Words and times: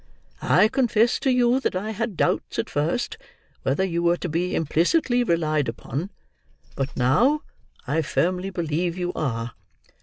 I 0.41 0.67
confess 0.67 1.19
to 1.19 1.29
you 1.29 1.59
that 1.59 1.75
I 1.75 1.91
had 1.91 2.17
doubts, 2.17 2.57
at 2.57 2.71
first, 2.71 3.19
whether 3.61 3.83
you 3.83 4.01
were 4.01 4.17
to 4.17 4.27
be 4.29 4.55
implicitly 4.55 5.23
relied 5.23 5.67
upon, 5.69 6.09
but 6.75 6.97
now 6.97 7.41
I 7.85 8.01
firmly 8.01 8.49
believe 8.49 8.97
you 8.97 9.13
are." 9.13 9.51